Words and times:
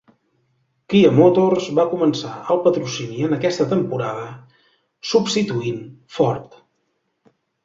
Kia 0.93 1.09
Motors 1.17 1.67
va 1.79 1.85
començar 1.91 2.31
el 2.55 2.61
patrocini 2.69 3.27
en 3.27 3.35
aquesta 3.37 3.69
temporada, 3.75 4.25
substituint 5.11 5.79
Ford. 6.17 6.59